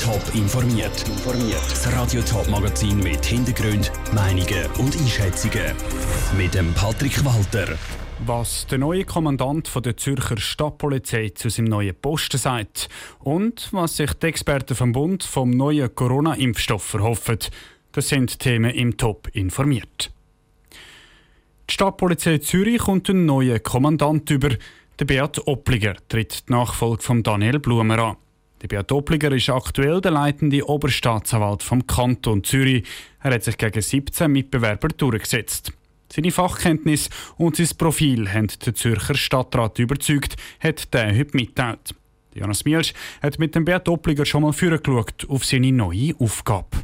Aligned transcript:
Top 0.00 0.22
informiert. 0.34 1.04
Das 1.68 1.92
Radio 1.92 2.22
Top 2.22 2.48
Magazin 2.48 2.98
mit 3.00 3.22
Hintergrund, 3.26 3.92
Meinungen 4.14 4.66
und 4.78 4.96
Einschätzungen 4.96 5.74
mit 6.38 6.54
dem 6.54 6.72
Patrick 6.72 7.22
Walter. 7.22 7.76
Was 8.24 8.66
der 8.66 8.78
neue 8.78 9.04
Kommandant 9.04 9.68
von 9.68 9.82
der 9.82 9.98
Zürcher 9.98 10.38
Stadtpolizei 10.38 11.32
zu 11.34 11.50
seinem 11.50 11.66
neuen 11.66 11.94
Posten 11.94 12.38
sagt 12.38 12.88
und 13.18 13.68
was 13.72 13.98
sich 13.98 14.14
die 14.14 14.28
Experten 14.28 14.74
vom 14.74 14.92
Bund 14.92 15.22
vom 15.22 15.50
neuen 15.50 15.94
Corona-Impfstoff 15.94 16.94
erhoffen, 16.94 17.38
das 17.92 18.08
sind 18.08 18.38
Themen 18.38 18.70
im 18.70 18.96
Top 18.96 19.28
informiert. 19.34 20.10
Die 21.68 21.74
Stadtpolizei 21.74 22.38
Zürich 22.38 22.78
kommt 22.78 23.10
einen 23.10 23.26
neuen 23.26 23.62
Kommandant 23.62 24.30
über. 24.30 24.48
Der 24.98 25.04
Beat 25.04 25.46
Oppliger 25.46 25.94
tritt 26.08 26.48
die 26.48 26.52
Nachfolge 26.52 27.02
von 27.02 27.22
Daniel 27.22 27.58
Blumer 27.58 27.98
an. 27.98 28.16
Der 28.62 28.68
Beat 28.68 28.92
Oppliger 28.92 29.32
ist 29.32 29.48
aktuell 29.48 30.02
der 30.02 30.10
leitende 30.10 30.68
Oberstaatsanwalt 30.68 31.62
vom 31.62 31.86
Kanton 31.86 32.44
Zürich. 32.44 32.86
Er 33.22 33.32
hat 33.32 33.42
sich 33.42 33.56
gegen 33.56 33.80
17 33.80 34.30
Mitbewerber 34.30 34.88
durchgesetzt. 34.88 35.72
Seine 36.12 36.30
Fachkenntnis 36.30 37.08
und 37.38 37.56
sein 37.56 37.68
Profil 37.78 38.28
haben 38.28 38.48
den 38.48 38.74
Zürcher 38.74 39.14
Stadtrat 39.14 39.78
überzeugt, 39.78 40.36
hat 40.58 40.92
der 40.92 41.16
heute 41.16 41.36
mitteilt. 41.36 41.94
Jonas 42.34 42.64
Mielsch 42.66 42.92
hat 43.22 43.38
mit 43.38 43.54
dem 43.54 43.64
Beat 43.64 43.88
Oppliger 43.88 44.26
schon 44.26 44.42
mal 44.42 44.52
vorgeschaut 44.52 45.26
auf 45.28 45.44
seine 45.46 45.72
neue 45.72 46.14
Aufgabe. 46.18 46.79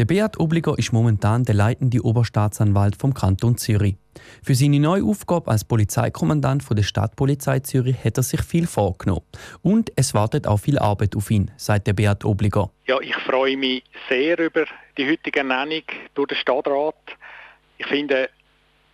Der 0.00 0.06
Beat 0.06 0.40
Obliger 0.40 0.78
ist 0.78 0.94
momentan 0.94 1.44
der 1.44 1.54
leitende 1.54 2.00
Oberstaatsanwalt 2.02 2.96
vom 2.96 3.12
Kanton 3.12 3.58
Zürich. 3.58 3.96
Für 4.42 4.54
seine 4.54 4.80
neue 4.80 5.04
Aufgabe 5.04 5.50
als 5.50 5.62
Polizeikommandant 5.66 6.64
der 6.70 6.82
Stadtpolizei 6.82 7.60
Zürich 7.60 8.02
hat 8.02 8.16
er 8.16 8.22
sich 8.22 8.40
viel 8.40 8.66
vorgenommen. 8.66 9.26
Und 9.60 9.92
es 9.96 10.14
wartet 10.14 10.46
auch 10.46 10.56
viel 10.56 10.78
Arbeit 10.78 11.16
auf 11.16 11.30
ihn, 11.30 11.50
sagt 11.58 11.86
der 11.86 11.92
Beat 11.92 12.24
Obliger. 12.24 12.70
Ja, 12.86 12.98
ich 12.98 13.14
freue 13.14 13.58
mich 13.58 13.84
sehr 14.08 14.38
über 14.38 14.64
die 14.96 15.06
heutige 15.06 15.40
Ernennung 15.40 15.82
durch 16.14 16.28
den 16.28 16.38
Stadtrat. 16.38 16.96
Ich 17.76 17.86
finde, 17.86 18.30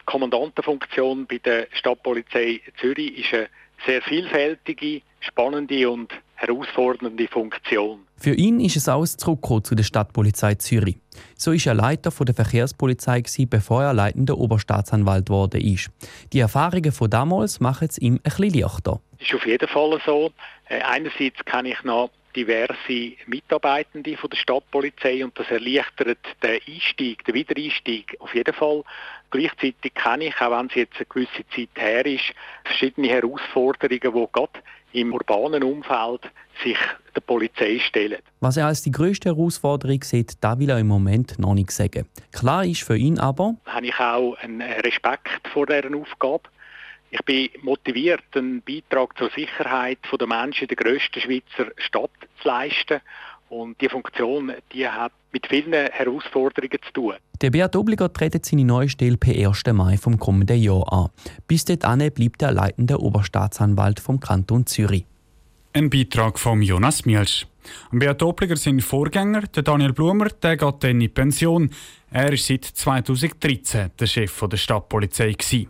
die 0.00 0.04
Kommandantenfunktion 0.06 1.26
bei 1.26 1.36
der 1.36 1.66
Stadtpolizei 1.74 2.62
Zürich 2.80 3.18
ist 3.18 3.34
eine 3.34 3.48
sehr 3.84 4.00
vielfältige, 4.00 5.02
spannende 5.20 5.90
und 5.90 6.14
herausfordernde 6.46 7.28
Funktion. 7.28 8.00
Für 8.16 8.34
ihn 8.34 8.60
ist 8.60 8.76
es 8.76 8.88
auch 8.88 9.02
ein 9.02 9.06
Zurückkommen 9.06 9.64
zu 9.64 9.74
der 9.74 9.84
Stadtpolizei 9.84 10.54
Zürich. 10.54 10.96
So 11.36 11.52
ist 11.52 11.66
er 11.66 11.74
Leiter 11.74 12.10
der 12.24 12.34
Verkehrspolizei, 12.34 13.22
bevor 13.48 13.82
er 13.82 13.92
leitender 13.92 14.38
Oberstaatsanwalt 14.38 15.28
wurde. 15.30 15.58
Die 15.58 16.38
Erfahrungen 16.38 16.92
von 16.92 17.10
damals 17.10 17.60
machen 17.60 17.88
es 17.90 17.98
ihm 17.98 18.14
ein 18.14 18.20
bisschen 18.22 18.60
leichter. 18.60 19.00
Das 19.18 19.28
ist 19.28 19.34
auf 19.34 19.46
jeden 19.46 19.68
Fall 19.68 20.00
so. 20.04 20.32
Äh, 20.68 20.80
einerseits 20.80 21.44
kann 21.44 21.66
ich 21.66 21.82
noch 21.84 22.10
diverse 22.34 23.12
Mitarbeitende 23.26 24.16
von 24.16 24.30
der 24.30 24.36
Stadtpolizei 24.36 25.24
und 25.24 25.38
das 25.38 25.50
erleichtert 25.50 26.18
den 26.42 26.60
Einstieg, 26.66 27.24
den 27.24 27.34
Wiedereinstieg 27.34 28.16
auf 28.18 28.34
jeden 28.34 28.54
Fall. 28.54 28.82
Gleichzeitig 29.30 29.94
kann 29.94 30.20
ich, 30.20 30.40
auch 30.40 30.50
wenn 30.50 30.66
es 30.66 30.74
jetzt 30.74 30.96
eine 30.96 31.06
gewisse 31.06 31.46
Zeit 31.54 31.68
her 31.76 32.06
ist, 32.06 32.32
verschiedene 32.64 33.08
Herausforderungen, 33.08 33.90
die 33.90 34.00
gerade 34.00 34.60
im 34.94 35.12
urbanen 35.12 35.62
Umfeld 35.62 36.22
sich 36.62 36.78
der 37.14 37.20
Polizei 37.20 37.78
stellen. 37.80 38.18
Was 38.40 38.56
er 38.56 38.66
als 38.66 38.82
die 38.82 38.90
größte 38.90 39.30
Herausforderung 39.30 40.02
sieht, 40.02 40.34
da 40.40 40.58
will 40.58 40.70
er 40.70 40.78
im 40.78 40.86
Moment 40.86 41.38
noch 41.38 41.54
nicht 41.54 41.72
sagen. 41.72 42.06
Klar 42.32 42.64
ist 42.64 42.82
für 42.82 42.96
ihn 42.96 43.18
aber, 43.18 43.56
habe 43.66 43.86
ich 43.86 43.98
auch 43.98 44.36
einen 44.36 44.62
Respekt 44.62 45.48
vor 45.52 45.66
dieser 45.66 45.94
Aufgabe. 45.94 46.42
Ich 47.10 47.22
bin 47.22 47.48
motiviert, 47.62 48.24
einen 48.34 48.62
Beitrag 48.62 49.16
zur 49.18 49.30
Sicherheit 49.30 49.98
der 50.18 50.26
Menschen 50.26 50.62
in 50.62 50.68
der 50.68 50.76
grössten 50.76 51.20
Schweizer 51.20 51.70
Stadt 51.76 52.10
zu 52.40 52.48
leisten. 52.48 53.00
Und 53.54 53.80
die 53.80 53.88
Funktion 53.88 54.52
die 54.72 54.88
hat 54.88 55.12
mit 55.32 55.46
vielen 55.46 55.72
Herausforderungen 55.72 56.76
zu 56.86 56.92
tun. 56.92 57.14
Der 57.40 57.50
Beat 57.50 57.76
Obliger 57.76 58.12
tritt 58.12 58.44
seine 58.44 58.64
neue 58.64 58.88
Stelle 58.88 59.16
per 59.16 59.32
1. 59.32 59.62
Mai 59.72 59.96
vom 59.96 60.18
kommenden 60.18 60.60
Jahr 60.60 60.92
an. 60.92 61.10
Bis 61.46 61.64
dahin 61.64 62.12
bleibt 62.12 62.42
er 62.42 62.50
leitender 62.50 63.00
Oberstaatsanwalt 63.00 64.00
vom 64.00 64.18
Kanton 64.18 64.66
Zürich. 64.66 65.06
Ein 65.72 65.88
Beitrag 65.88 66.40
von 66.40 66.62
Jonas 66.62 67.06
Mielsch. 67.06 67.46
Beat 67.92 68.24
Obliger, 68.24 68.56
sein 68.56 68.80
Vorgänger, 68.80 69.42
der 69.42 69.62
Daniel 69.62 69.92
Blumer, 69.92 70.30
der 70.30 70.56
geht 70.56 70.82
dann 70.82 71.00
in 71.00 71.14
Pension. 71.14 71.70
Er 72.10 72.30
war 72.30 72.36
seit 72.36 72.64
2013 72.64 73.92
der 74.00 74.06
Chef 74.06 74.48
der 74.50 74.56
Stadtpolizei. 74.56 75.30
Gewesen. 75.30 75.68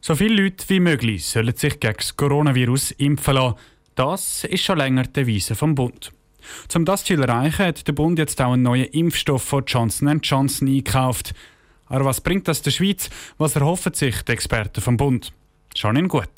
So 0.00 0.14
viele 0.14 0.44
Leute 0.44 0.64
wie 0.68 0.78
möglich 0.78 1.26
sollen 1.26 1.56
sich 1.56 1.80
gegen 1.80 1.96
das 1.96 2.16
Coronavirus 2.16 2.92
impfen 2.92 3.34
lassen. 3.34 3.56
Das 3.98 4.44
ist 4.44 4.62
schon 4.62 4.78
länger 4.78 5.02
die 5.02 5.12
Devise 5.12 5.56
vom 5.56 5.74
Bund. 5.74 6.12
Um 6.72 6.84
das 6.84 7.02
Ziel 7.02 7.16
zu 7.16 7.24
erreichen, 7.24 7.66
hat 7.66 7.88
der 7.88 7.92
Bund 7.92 8.16
jetzt 8.16 8.40
auch 8.40 8.52
einen 8.52 8.62
neuen 8.62 8.84
Impfstoff 8.84 9.42
von 9.42 9.64
Johnson 9.66 10.20
Johnson 10.22 10.68
eingekauft. 10.68 11.34
Aber 11.86 12.04
was 12.04 12.20
bringt 12.20 12.46
das 12.46 12.62
der 12.62 12.70
Schweiz? 12.70 13.10
Was 13.38 13.56
erhoffen 13.56 13.94
sich 13.94 14.22
die 14.22 14.30
Experten 14.30 14.80
vom 14.80 14.96
Bund? 14.96 15.32
Schon 15.74 15.96
in 15.96 16.06
gut. 16.06 16.28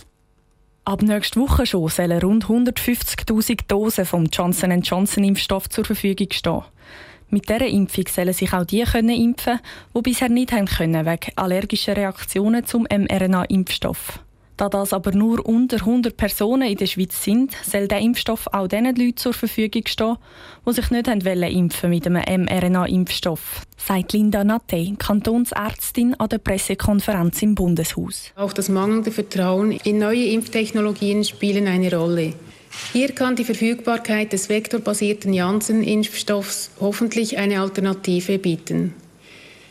Ab 0.87 1.03
nächster 1.03 1.39
Woche 1.39 1.67
schon 1.67 1.91
sollen 1.91 2.23
rund 2.23 2.47
150.000 2.47 3.67
Dosen 3.69 4.07
vom 4.07 4.25
Johnson 4.33 4.81
Johnson 4.81 5.23
Impfstoff 5.23 5.69
zur 5.69 5.85
Verfügung 5.85 6.29
stehen. 6.33 6.63
Mit 7.29 7.51
dieser 7.51 7.67
Impfung 7.67 8.07
sollen 8.09 8.33
sich 8.33 8.55
auch 8.55 8.65
die 8.65 8.85
können 8.85 9.11
impfen 9.11 9.61
die 9.95 10.01
bisher 10.01 10.31
nicht 10.31 10.53
haben 10.53 10.65
können 10.65 11.05
wegen 11.05 11.33
allergischer 11.37 11.95
Reaktionen 11.95 12.65
zum 12.65 12.85
mRNA-Impfstoff. 12.85 14.21
Da 14.61 14.69
das 14.69 14.93
aber 14.93 15.13
nur 15.13 15.47
unter 15.47 15.79
100 15.79 16.19
Personen 16.19 16.69
in 16.69 16.77
der 16.77 16.85
Schweiz 16.85 17.25
sind, 17.25 17.57
soll 17.65 17.89
der 17.89 18.01
Impfstoff 18.01 18.47
auch 18.53 18.69
den 18.69 18.85
Leuten 18.85 19.17
zur 19.17 19.33
Verfügung 19.33 19.85
stehen, 19.87 20.19
die 20.67 20.73
sich 20.75 20.91
nicht 20.91 21.09
haben 21.09 21.43
impfen 21.43 21.89
mit 21.89 22.07
einem 22.07 22.45
mRNA-Impfstoff, 22.45 23.63
sagt 23.79 24.13
Linda 24.13 24.45
Natte, 24.45 24.97
Kantonsärztin 24.99 26.15
an 26.21 26.29
der 26.29 26.37
Pressekonferenz 26.37 27.41
im 27.41 27.55
Bundeshaus. 27.55 28.33
Auch 28.37 28.53
das 28.53 28.69
mangelnde 28.69 29.13
Vertrauen 29.13 29.73
in 29.73 29.99
neue 29.99 30.27
Impftechnologien 30.27 31.25
spielen 31.25 31.67
eine 31.67 31.97
Rolle. 31.97 32.35
Hier 32.93 33.13
kann 33.13 33.37
die 33.37 33.45
Verfügbarkeit 33.45 34.35
des 34.35 34.51
vektorbasierten 34.51 35.33
Janssen-Impfstoffs 35.33 36.73
hoffentlich 36.81 37.39
eine 37.39 37.63
Alternative 37.63 38.39
bieten. 38.39 38.93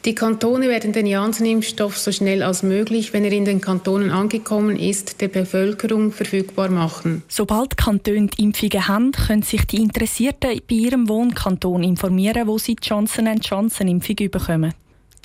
Die 0.10 0.16
Kantone 0.16 0.70
werden 0.70 0.92
den 0.92 1.06
Janssen-Impfstoff 1.06 1.96
so 1.96 2.12
schnell 2.12 2.42
als 2.42 2.64
möglich, 2.64 3.14
wenn 3.14 3.26
er 3.26 3.32
in 3.32 3.46
den 3.46 3.62
Kantonen 3.62 4.10
angekommen 4.10 4.76
ist, 4.76 5.22
der 5.22 5.28
Bevölkerung 5.28 6.12
verfügbar 6.12 6.70
machen. 6.70 7.22
Sobald 7.28 7.78
Kantone 7.78 8.26
die 8.26 8.42
Impfungen 8.42 8.88
haben, 8.88 9.12
können 9.12 9.44
sich 9.44 9.66
die 9.66 9.78
Interessierten 9.78 10.62
bei 10.68 10.76
ihrem 10.76 11.08
Wohnkanton 11.08 11.84
informieren, 11.84 12.48
wo 12.48 12.58
sie 12.58 12.76
die 12.76 12.88
Johnson 12.88 13.30
Johnson-Impfung 13.40 14.32
bekommen. 14.32 14.74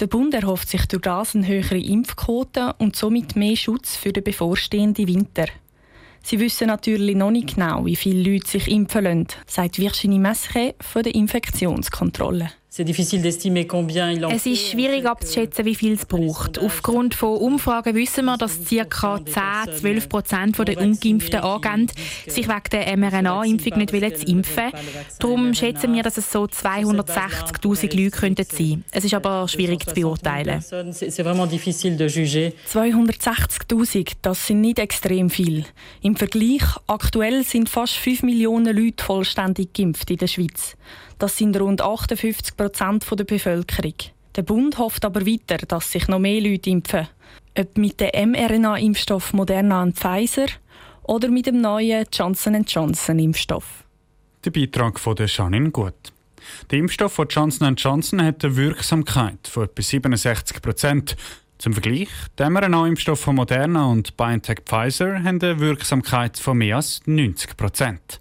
Der 0.00 0.06
Bund 0.06 0.34
erhofft 0.34 0.68
sich 0.68 0.84
durch 0.84 1.00
das 1.00 1.34
eine 1.34 1.46
höhere 1.46 1.78
Impfquote 1.78 2.74
und 2.76 2.94
somit 2.94 3.36
mehr 3.36 3.56
Schutz 3.56 3.96
für 3.96 4.12
den 4.12 4.22
bevorstehenden 4.22 5.08
Winter. 5.08 5.46
Sie 6.22 6.38
wissen 6.40 6.66
natürlich 6.66 7.16
noch 7.16 7.30
nicht 7.30 7.54
genau, 7.54 7.86
wie 7.86 7.96
viele 7.96 8.32
Leute 8.32 8.48
sich 8.48 8.68
impfen 8.68 9.04
lassen, 9.04 9.28
sagt 9.46 9.78
Virginie 9.78 10.18
Messeret 10.18 10.74
von 10.82 11.02
der 11.02 11.14
Infektionskontrolle. 11.14 12.50
Es 12.76 14.46
ist 14.46 14.68
schwierig 14.68 15.06
abzuschätzen, 15.06 15.64
wie 15.64 15.76
viel 15.76 15.92
es 15.92 16.06
braucht. 16.06 16.58
Aufgrund 16.58 17.14
von 17.14 17.36
Umfragen 17.36 17.94
wissen 17.94 18.24
wir, 18.24 18.36
dass 18.36 18.58
ca. 18.68 19.14
10-12 19.18 20.08
Prozent 20.08 20.58
der 20.58 20.80
Ungeimpften 20.80 21.38
angeben, 21.38 21.86
sich 22.26 22.48
wegen 22.48 22.70
der 22.72 22.96
mRNA-Impfung 22.96 23.78
nicht 23.78 24.18
zu 24.18 24.26
impfen. 24.26 24.72
Darum 25.20 25.54
schätzen 25.54 25.94
wir, 25.94 26.02
dass 26.02 26.16
es 26.16 26.32
so 26.32 26.46
260.000 26.46 27.96
Leute 27.96 28.10
könnten 28.10 28.44
sein. 28.44 28.84
Es 28.90 29.04
ist 29.04 29.14
aber 29.14 29.46
schwierig 29.46 29.86
zu 29.86 29.94
beurteilen. 29.94 30.60
260.000, 32.72 34.14
das 34.20 34.48
sind 34.48 34.62
nicht 34.62 34.80
extrem 34.80 35.30
viel. 35.30 35.64
Im 36.02 36.16
Vergleich, 36.16 36.64
aktuell 36.88 37.44
sind 37.44 37.68
fast 37.68 37.94
5 37.94 38.24
Millionen 38.24 38.76
Leute 38.76 39.04
vollständig 39.04 39.72
geimpft 39.74 40.10
in 40.10 40.16
der 40.16 40.26
Schweiz. 40.26 40.76
Das 41.18 41.36
sind 41.36 41.58
rund 41.58 41.80
58 41.80 42.56
Prozent 42.64 43.04
der 43.10 43.24
Bevölkerung. 43.24 43.94
Der 44.36 44.42
Bund 44.42 44.78
hofft 44.78 45.04
aber 45.04 45.26
weiter, 45.26 45.58
dass 45.58 45.92
sich 45.92 46.08
noch 46.08 46.18
mehr 46.18 46.40
Leute 46.40 46.70
impfen. 46.70 47.08
Ob 47.58 47.76
mit 47.76 48.00
dem 48.00 48.32
mRNA-Impfstoff 48.32 49.34
Moderna 49.34 49.82
und 49.82 49.96
Pfizer 49.96 50.46
oder 51.02 51.28
mit 51.28 51.46
dem 51.46 51.60
neuen 51.60 52.06
Johnson 52.10 52.64
Johnson-Impfstoff. 52.64 53.84
Der 54.44 54.50
Beitrag 54.50 54.98
von 54.98 55.14
der 55.14 55.26
Janine 55.26 55.70
Gut. 55.70 56.12
Der 56.70 56.78
Impfstoff 56.78 57.12
von 57.12 57.28
Johnson 57.28 57.74
Johnson 57.76 58.22
hat 58.22 58.42
eine 58.44 58.56
Wirksamkeit 58.56 59.46
von 59.46 59.64
etwa 59.64 59.82
67 59.82 60.62
Prozent. 60.62 61.16
Zum 61.58 61.74
Vergleich, 61.74 62.08
der 62.38 62.48
mRNA-Impfstoff 62.48 63.20
von 63.20 63.36
Moderna 63.36 63.86
und 63.86 64.16
BioNTech 64.16 64.60
Pfizer 64.64 65.22
haben 65.22 65.40
eine 65.40 65.60
Wirksamkeit 65.60 66.38
von 66.38 66.58
mehr 66.58 66.76
als 66.76 67.02
90 67.04 67.56
Prozent. 67.56 68.20